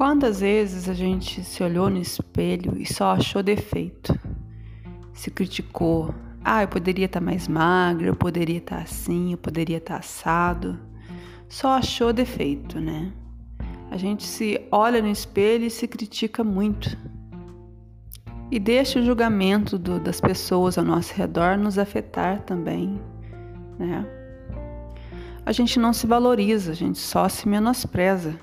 [0.00, 4.18] Quantas vezes a gente se olhou no espelho e só achou defeito?
[5.12, 6.14] Se criticou.
[6.42, 10.80] Ah, eu poderia estar mais magra, eu poderia estar assim, eu poderia estar assado.
[11.50, 13.12] Só achou defeito, né?
[13.90, 16.96] A gente se olha no espelho e se critica muito.
[18.50, 22.98] E deixa o julgamento do, das pessoas ao nosso redor nos afetar também,
[23.78, 24.06] né?
[25.44, 28.40] A gente não se valoriza, a gente só se menospreza.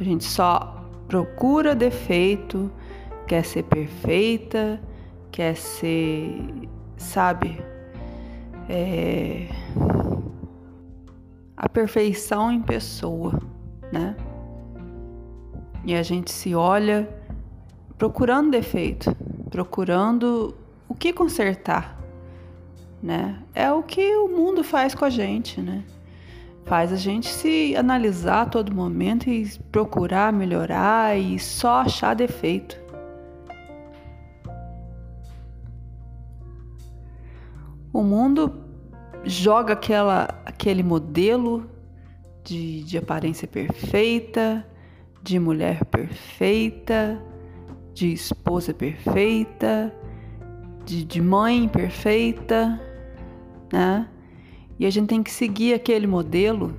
[0.00, 2.70] A gente só procura defeito,
[3.26, 4.80] quer ser perfeita,
[5.32, 7.60] quer ser, sabe,
[8.68, 9.48] é,
[11.56, 13.40] a perfeição em pessoa,
[13.90, 14.14] né?
[15.84, 17.08] E a gente se olha
[17.96, 19.16] procurando defeito,
[19.50, 20.54] procurando
[20.86, 21.98] o que consertar,
[23.02, 23.42] né?
[23.54, 25.82] É o que o mundo faz com a gente, né?
[26.68, 32.78] Faz a gente se analisar a todo momento e procurar melhorar e só achar defeito.
[37.90, 38.54] O mundo
[39.24, 41.70] joga aquela, aquele modelo
[42.44, 44.64] de, de aparência perfeita,
[45.22, 47.20] de mulher perfeita,
[47.94, 49.92] de esposa perfeita,
[50.84, 52.78] de, de mãe perfeita,
[53.72, 54.06] né?
[54.78, 56.74] E a gente tem que seguir aquele modelo.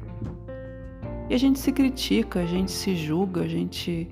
[1.30, 4.10] E a gente se critica, a gente se julga, a gente.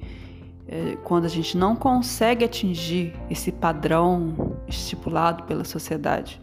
[0.67, 6.41] É, quando a gente não consegue atingir esse padrão estipulado pela sociedade.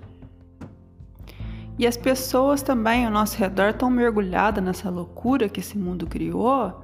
[1.78, 6.80] E as pessoas também ao nosso redor estão mergulhadas nessa loucura que esse mundo criou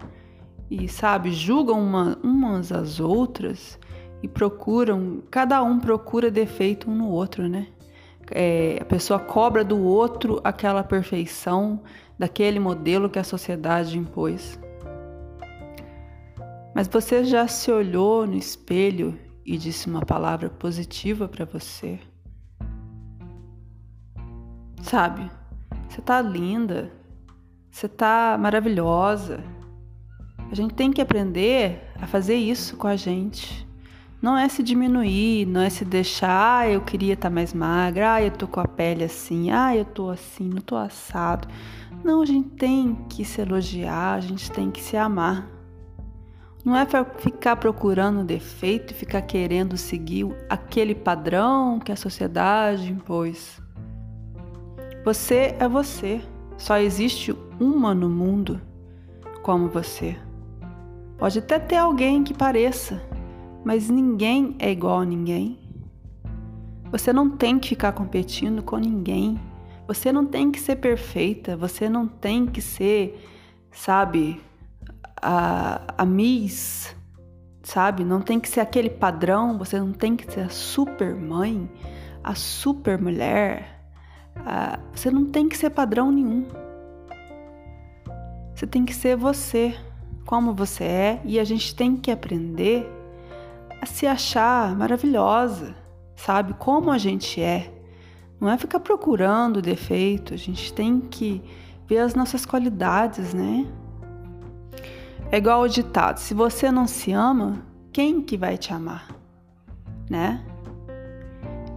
[0.70, 3.78] e, sabe, julgam uma, umas às outras
[4.22, 7.68] e procuram, cada um procura defeito um no outro, né?
[8.30, 11.82] É, a pessoa cobra do outro aquela perfeição
[12.18, 14.58] daquele modelo que a sociedade impôs.
[16.74, 21.98] Mas você já se olhou no espelho e disse uma palavra positiva para você?
[24.82, 25.30] Sabe,
[25.88, 26.92] você tá linda,
[27.70, 29.42] você tá maravilhosa.
[30.50, 33.68] A gente tem que aprender a fazer isso com a gente.
[34.20, 38.14] Não é se diminuir, não é se deixar, ah, eu queria estar tá mais magra,
[38.14, 41.48] ah, eu tô com a pele assim, ah, eu tô assim, não tô assado.
[42.04, 45.48] Não, a gente tem que se elogiar, a gente tem que se amar.
[46.62, 46.86] Não é
[47.18, 53.58] ficar procurando defeito e ficar querendo seguir aquele padrão que a sociedade impôs.
[55.04, 56.20] Você é você.
[56.58, 58.60] Só existe uma no mundo
[59.42, 60.14] como você.
[61.16, 63.00] Pode até ter alguém que pareça,
[63.64, 65.58] mas ninguém é igual a ninguém.
[66.90, 69.40] Você não tem que ficar competindo com ninguém.
[69.86, 71.56] Você não tem que ser perfeita.
[71.56, 73.28] Você não tem que ser,
[73.70, 74.40] sabe,
[75.20, 76.94] a, a Miss,
[77.62, 78.04] sabe?
[78.04, 79.56] Não tem que ser aquele padrão.
[79.58, 81.70] Você não tem que ser a super mãe,
[82.24, 83.80] a super mulher.
[84.36, 86.46] A, você não tem que ser padrão nenhum.
[88.54, 89.74] Você tem que ser você,
[90.26, 92.99] como você é, e a gente tem que aprender
[93.80, 95.74] a se achar maravilhosa,
[96.14, 96.54] sabe?
[96.54, 97.72] Como a gente é.
[98.40, 101.42] Não é ficar procurando defeito, a gente tem que
[101.86, 103.66] ver as nossas qualidades, né?
[105.30, 109.08] É igual o ditado: se você não se ama, quem que vai te amar?
[110.08, 110.44] Né?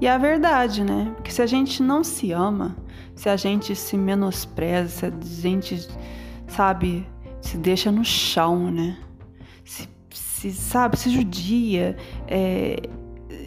[0.01, 1.11] E é a verdade, né?
[1.15, 2.75] Porque se a gente não se ama,
[3.15, 5.11] se a gente se menospreza, se a
[5.49, 5.87] gente,
[6.47, 7.07] sabe,
[7.41, 8.97] se deixa no chão, né?
[10.43, 11.95] Se sabe, se judia,
[12.27, 12.75] é,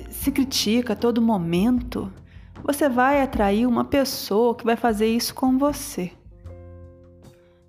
[0.09, 2.11] se critica a todo momento,
[2.65, 6.11] você vai atrair uma pessoa que vai fazer isso com você.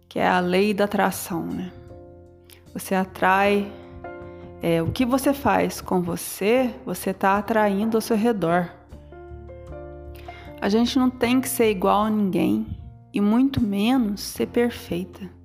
[0.07, 1.73] Que é a lei da atração, né?
[2.73, 3.69] Você atrai
[4.61, 8.69] é, o que você faz com você, você está atraindo ao seu redor.
[10.61, 12.65] A gente não tem que ser igual a ninguém
[13.13, 15.36] e muito menos ser perfeita.